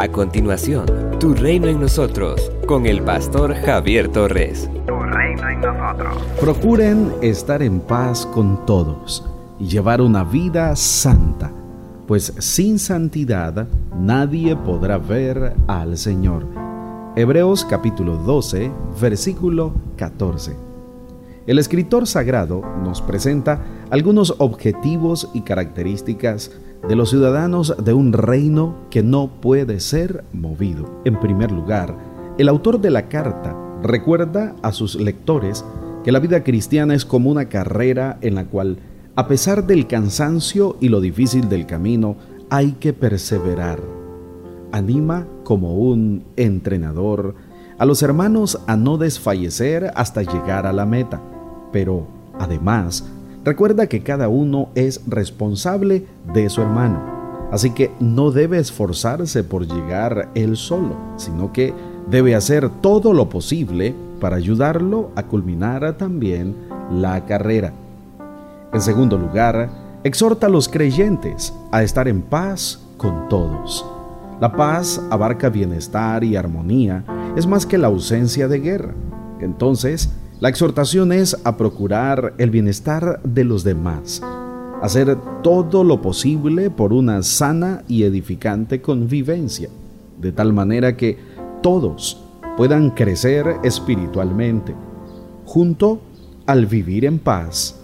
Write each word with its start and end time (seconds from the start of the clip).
A 0.00 0.08
continuación, 0.08 0.86
Tu 1.18 1.34
Reino 1.34 1.66
en 1.66 1.78
Nosotros, 1.78 2.50
con 2.66 2.86
el 2.86 3.02
pastor 3.02 3.54
Javier 3.54 4.08
Torres. 4.08 4.70
Tu 4.86 4.98
Reino 4.98 5.46
en 5.46 5.60
Nosotros. 5.60 6.16
Procuren 6.40 7.12
estar 7.20 7.62
en 7.62 7.80
paz 7.80 8.24
con 8.24 8.64
todos 8.64 9.28
y 9.58 9.66
llevar 9.66 10.00
una 10.00 10.24
vida 10.24 10.74
santa, 10.74 11.52
pues 12.06 12.32
sin 12.38 12.78
santidad 12.78 13.68
nadie 13.94 14.56
podrá 14.56 14.96
ver 14.96 15.52
al 15.66 15.98
Señor. 15.98 16.46
Hebreos 17.14 17.66
capítulo 17.66 18.16
12, 18.16 18.72
versículo 19.02 19.74
14. 19.98 20.56
El 21.46 21.58
escritor 21.58 22.06
sagrado 22.06 22.62
nos 22.82 23.02
presenta 23.02 23.60
algunos 23.90 24.34
objetivos 24.38 25.28
y 25.34 25.42
características 25.42 26.52
de 26.88 26.96
los 26.96 27.10
ciudadanos 27.10 27.74
de 27.82 27.92
un 27.92 28.12
reino 28.12 28.76
que 28.90 29.02
no 29.02 29.28
puede 29.40 29.80
ser 29.80 30.24
movido. 30.32 31.02
En 31.04 31.18
primer 31.18 31.50
lugar, 31.50 31.96
el 32.38 32.48
autor 32.48 32.80
de 32.80 32.90
la 32.90 33.08
carta 33.08 33.56
recuerda 33.82 34.54
a 34.62 34.72
sus 34.72 34.94
lectores 34.94 35.64
que 36.04 36.12
la 36.12 36.20
vida 36.20 36.42
cristiana 36.42 36.94
es 36.94 37.04
como 37.04 37.30
una 37.30 37.48
carrera 37.48 38.18
en 38.22 38.34
la 38.34 38.44
cual, 38.44 38.78
a 39.16 39.28
pesar 39.28 39.66
del 39.66 39.86
cansancio 39.86 40.76
y 40.80 40.88
lo 40.88 41.00
difícil 41.00 41.48
del 41.48 41.66
camino, 41.66 42.16
hay 42.48 42.72
que 42.72 42.92
perseverar. 42.92 43.80
Anima 44.72 45.26
como 45.44 45.76
un 45.76 46.24
entrenador 46.36 47.34
a 47.78 47.84
los 47.84 48.02
hermanos 48.02 48.60
a 48.66 48.76
no 48.76 48.98
desfallecer 48.98 49.90
hasta 49.94 50.22
llegar 50.22 50.66
a 50.66 50.72
la 50.72 50.86
meta, 50.86 51.20
pero 51.72 52.06
además 52.38 53.04
Recuerda 53.44 53.86
que 53.86 54.02
cada 54.02 54.28
uno 54.28 54.68
es 54.74 55.00
responsable 55.06 56.04
de 56.34 56.50
su 56.50 56.60
hermano, 56.60 57.48
así 57.50 57.70
que 57.70 57.90
no 57.98 58.32
debe 58.32 58.58
esforzarse 58.58 59.44
por 59.44 59.66
llegar 59.66 60.28
él 60.34 60.58
solo, 60.58 60.96
sino 61.16 61.50
que 61.50 61.72
debe 62.10 62.34
hacer 62.34 62.68
todo 62.68 63.14
lo 63.14 63.30
posible 63.30 63.94
para 64.20 64.36
ayudarlo 64.36 65.10
a 65.16 65.22
culminar 65.22 65.96
también 65.96 66.54
la 66.92 67.24
carrera. 67.24 67.72
En 68.74 68.80
segundo 68.82 69.16
lugar, 69.16 69.70
exhorta 70.04 70.46
a 70.46 70.50
los 70.50 70.68
creyentes 70.68 71.54
a 71.72 71.82
estar 71.82 72.08
en 72.08 72.20
paz 72.20 72.80
con 72.98 73.28
todos. 73.30 73.86
La 74.38 74.52
paz 74.52 75.00
abarca 75.10 75.48
bienestar 75.48 76.24
y 76.24 76.36
armonía, 76.36 77.04
es 77.36 77.46
más 77.46 77.64
que 77.64 77.78
la 77.78 77.86
ausencia 77.86 78.48
de 78.48 78.60
guerra. 78.60 78.94
Entonces, 79.40 80.10
la 80.40 80.48
exhortación 80.48 81.12
es 81.12 81.36
a 81.44 81.58
procurar 81.58 82.32
el 82.38 82.48
bienestar 82.48 83.20
de 83.22 83.44
los 83.44 83.62
demás, 83.62 84.22
hacer 84.80 85.18
todo 85.42 85.84
lo 85.84 86.00
posible 86.00 86.70
por 86.70 86.94
una 86.94 87.22
sana 87.22 87.84
y 87.88 88.04
edificante 88.04 88.80
convivencia, 88.80 89.68
de 90.18 90.32
tal 90.32 90.54
manera 90.54 90.96
que 90.96 91.18
todos 91.62 92.22
puedan 92.56 92.90
crecer 92.90 93.56
espiritualmente. 93.62 94.74
Junto 95.44 96.00
al 96.46 96.64
vivir 96.64 97.04
en 97.04 97.18
paz 97.18 97.78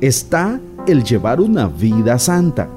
está 0.00 0.58
el 0.86 1.04
llevar 1.04 1.42
una 1.42 1.68
vida 1.68 2.18
santa. 2.18 2.70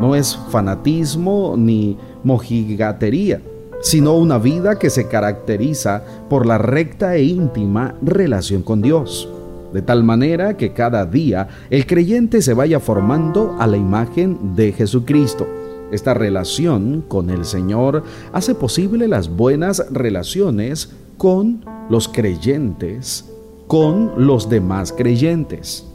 No 0.00 0.14
es 0.14 0.38
fanatismo 0.50 1.54
ni 1.58 1.98
mojigatería 2.24 3.42
sino 3.80 4.14
una 4.14 4.38
vida 4.38 4.78
que 4.78 4.90
se 4.90 5.08
caracteriza 5.08 6.02
por 6.28 6.46
la 6.46 6.58
recta 6.58 7.16
e 7.16 7.24
íntima 7.24 7.94
relación 8.02 8.62
con 8.62 8.82
Dios, 8.82 9.28
de 9.72 9.82
tal 9.82 10.02
manera 10.02 10.56
que 10.56 10.72
cada 10.72 11.04
día 11.06 11.48
el 11.70 11.86
creyente 11.86 12.42
se 12.42 12.54
vaya 12.54 12.80
formando 12.80 13.56
a 13.58 13.66
la 13.66 13.76
imagen 13.76 14.56
de 14.56 14.72
Jesucristo. 14.72 15.46
Esta 15.92 16.12
relación 16.12 17.02
con 17.06 17.30
el 17.30 17.44
Señor 17.44 18.02
hace 18.32 18.54
posible 18.54 19.08
las 19.08 19.28
buenas 19.28 19.86
relaciones 19.90 20.90
con 21.16 21.64
los 21.88 22.08
creyentes, 22.08 23.24
con 23.66 24.12
los 24.26 24.50
demás 24.50 24.92
creyentes. 24.92 25.86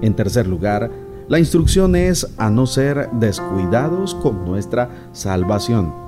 En 0.00 0.14
tercer 0.14 0.46
lugar, 0.46 0.90
la 1.28 1.38
instrucción 1.38 1.96
es 1.96 2.26
a 2.36 2.50
no 2.50 2.66
ser 2.66 3.08
descuidados 3.12 4.14
con 4.14 4.44
nuestra 4.44 5.08
salvación. 5.12 6.03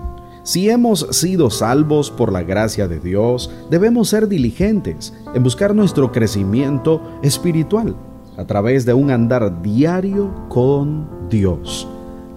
Si 0.46 0.70
hemos 0.70 1.08
sido 1.10 1.50
salvos 1.50 2.12
por 2.12 2.30
la 2.30 2.44
gracia 2.44 2.86
de 2.86 3.00
Dios, 3.00 3.50
debemos 3.68 4.10
ser 4.10 4.28
diligentes 4.28 5.12
en 5.34 5.42
buscar 5.42 5.74
nuestro 5.74 6.12
crecimiento 6.12 7.02
espiritual 7.24 7.96
a 8.36 8.44
través 8.44 8.86
de 8.86 8.94
un 8.94 9.10
andar 9.10 9.60
diario 9.60 10.32
con 10.48 11.28
Dios. 11.28 11.88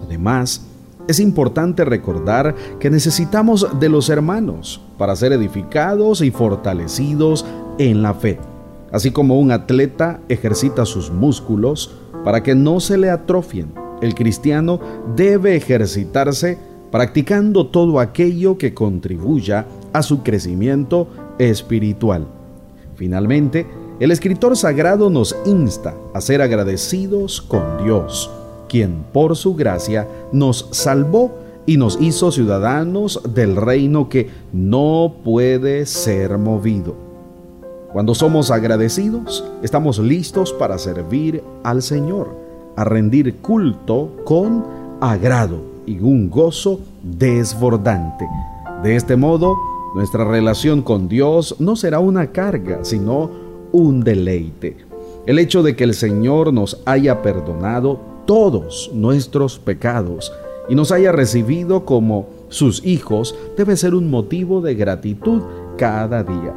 Además, 0.02 0.62
es 1.06 1.20
importante 1.20 1.84
recordar 1.84 2.56
que 2.80 2.90
necesitamos 2.90 3.78
de 3.78 3.88
los 3.88 4.08
hermanos 4.08 4.80
para 4.98 5.14
ser 5.14 5.32
edificados 5.32 6.20
y 6.20 6.32
fortalecidos 6.32 7.46
en 7.78 8.02
la 8.02 8.14
fe. 8.14 8.40
Así 8.90 9.12
como 9.12 9.38
un 9.38 9.52
atleta 9.52 10.18
ejercita 10.28 10.84
sus 10.84 11.12
músculos 11.12 11.92
para 12.24 12.42
que 12.42 12.56
no 12.56 12.80
se 12.80 12.98
le 12.98 13.08
atrofien, 13.08 13.72
el 14.02 14.16
cristiano 14.16 14.80
debe 15.14 15.54
ejercitarse 15.54 16.69
practicando 16.90 17.66
todo 17.66 18.00
aquello 18.00 18.58
que 18.58 18.74
contribuya 18.74 19.66
a 19.92 20.02
su 20.02 20.22
crecimiento 20.22 21.06
espiritual. 21.38 22.26
Finalmente, 22.96 23.66
el 24.00 24.10
escritor 24.10 24.56
sagrado 24.56 25.10
nos 25.10 25.36
insta 25.46 25.94
a 26.14 26.20
ser 26.20 26.42
agradecidos 26.42 27.40
con 27.40 27.84
Dios, 27.84 28.30
quien 28.68 29.04
por 29.12 29.36
su 29.36 29.54
gracia 29.54 30.08
nos 30.32 30.68
salvó 30.70 31.32
y 31.66 31.76
nos 31.76 32.00
hizo 32.00 32.32
ciudadanos 32.32 33.20
del 33.34 33.56
reino 33.56 34.08
que 34.08 34.30
no 34.52 35.14
puede 35.22 35.86
ser 35.86 36.38
movido. 36.38 36.94
Cuando 37.92 38.14
somos 38.14 38.50
agradecidos, 38.50 39.44
estamos 39.62 39.98
listos 39.98 40.52
para 40.52 40.78
servir 40.78 41.42
al 41.62 41.82
Señor, 41.82 42.28
a 42.76 42.84
rendir 42.84 43.36
culto 43.36 44.10
con 44.24 44.64
agrado 45.00 45.69
y 45.90 45.98
un 46.00 46.30
gozo 46.30 46.80
desbordante. 47.02 48.28
De 48.82 48.94
este 48.94 49.16
modo, 49.16 49.56
nuestra 49.94 50.24
relación 50.24 50.82
con 50.82 51.08
Dios 51.08 51.56
no 51.58 51.74
será 51.74 51.98
una 51.98 52.28
carga, 52.28 52.84
sino 52.84 53.30
un 53.72 54.04
deleite. 54.04 54.76
El 55.26 55.38
hecho 55.38 55.62
de 55.62 55.74
que 55.74 55.84
el 55.84 55.94
Señor 55.94 56.52
nos 56.52 56.80
haya 56.86 57.22
perdonado 57.22 58.00
todos 58.24 58.90
nuestros 58.94 59.58
pecados 59.58 60.32
y 60.68 60.76
nos 60.76 60.92
haya 60.92 61.10
recibido 61.10 61.84
como 61.84 62.28
sus 62.48 62.84
hijos 62.86 63.34
debe 63.56 63.76
ser 63.76 63.94
un 63.94 64.08
motivo 64.08 64.60
de 64.60 64.76
gratitud 64.76 65.42
cada 65.76 66.22
día. 66.22 66.54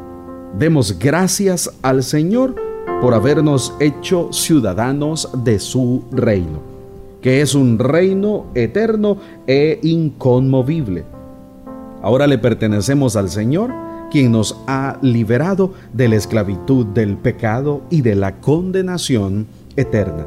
Demos 0.56 0.96
gracias 0.98 1.70
al 1.82 2.04
Señor 2.04 2.54
por 3.00 3.14
habernos 3.14 3.74
hecho 3.80 4.32
ciudadanos 4.32 5.28
de 5.42 5.58
su 5.58 6.04
reino 6.12 6.73
que 7.24 7.40
es 7.40 7.54
un 7.54 7.78
reino 7.78 8.44
eterno 8.54 9.16
e 9.46 9.80
inconmovible. 9.82 11.06
Ahora 12.02 12.26
le 12.26 12.36
pertenecemos 12.36 13.16
al 13.16 13.30
Señor, 13.30 13.72
quien 14.10 14.30
nos 14.30 14.60
ha 14.66 14.98
liberado 15.00 15.72
de 15.94 16.08
la 16.08 16.16
esclavitud 16.16 16.84
del 16.84 17.16
pecado 17.16 17.80
y 17.88 18.02
de 18.02 18.14
la 18.14 18.42
condenación 18.42 19.46
eterna. 19.74 20.26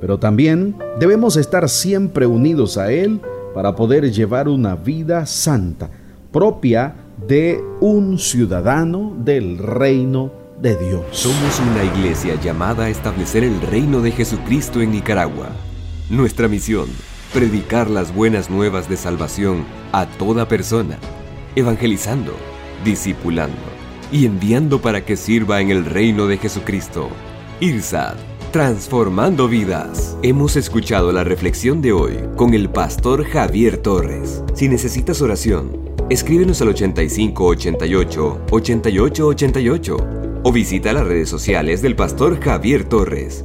Pero 0.00 0.18
también 0.18 0.74
debemos 0.98 1.36
estar 1.36 1.68
siempre 1.68 2.24
unidos 2.24 2.78
a 2.78 2.92
Él 2.92 3.20
para 3.54 3.76
poder 3.76 4.10
llevar 4.10 4.48
una 4.48 4.74
vida 4.74 5.26
santa, 5.26 5.90
propia 6.32 6.94
de 7.28 7.62
un 7.82 8.18
ciudadano 8.18 9.14
del 9.22 9.58
reino 9.58 10.32
de 10.62 10.76
Dios. 10.76 11.02
Somos 11.10 11.60
una 11.60 11.84
iglesia 11.84 12.40
llamada 12.40 12.86
a 12.86 12.88
establecer 12.88 13.44
el 13.44 13.60
reino 13.60 14.00
de 14.00 14.12
Jesucristo 14.12 14.80
en 14.80 14.92
Nicaragua. 14.92 15.50
Nuestra 16.10 16.48
misión, 16.48 16.88
predicar 17.34 17.90
las 17.90 18.14
buenas 18.14 18.48
nuevas 18.48 18.88
de 18.88 18.96
salvación 18.96 19.66
a 19.92 20.06
toda 20.06 20.48
persona, 20.48 20.98
evangelizando, 21.54 22.32
discipulando 22.82 23.58
y 24.10 24.24
enviando 24.24 24.80
para 24.80 25.04
que 25.04 25.18
sirva 25.18 25.60
en 25.60 25.70
el 25.70 25.84
reino 25.84 26.26
de 26.26 26.38
Jesucristo. 26.38 27.10
IRSAD, 27.60 28.16
transformando 28.52 29.48
vidas. 29.48 30.16
Hemos 30.22 30.56
escuchado 30.56 31.12
la 31.12 31.24
reflexión 31.24 31.82
de 31.82 31.92
hoy 31.92 32.16
con 32.36 32.54
el 32.54 32.70
pastor 32.70 33.26
Javier 33.26 33.76
Torres. 33.76 34.42
Si 34.54 34.66
necesitas 34.66 35.20
oración, 35.20 35.78
escríbenos 36.08 36.62
al 36.62 36.68
8588 36.68 38.46
8888 38.50 39.96
o 40.42 40.52
visita 40.52 40.94
las 40.94 41.06
redes 41.06 41.28
sociales 41.28 41.82
del 41.82 41.96
pastor 41.96 42.40
Javier 42.40 42.84
Torres 42.84 43.44